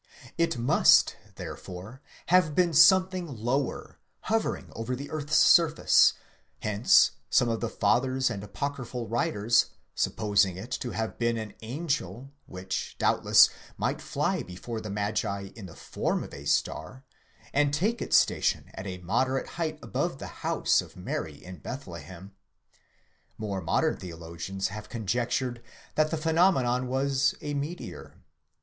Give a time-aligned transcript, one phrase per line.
[0.39, 6.13] Jt must therefore have been something lower, hovering over the earth's surface;
[6.63, 11.53] hence some of the Fathers and apocryphal writers !* supposed it to have been an
[11.61, 17.03] angel, which, doubtless, might fly before the magi in the form of a star,
[17.53, 21.85] and take its station at a moderate height above the house of Mary in Beth
[21.85, 22.31] lehem;
[23.37, 25.61] more modern theologians have conjectured
[25.93, 28.17] that the phenomenon was a meteor.!